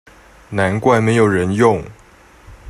[0.49, 1.83] 難怪沒有人用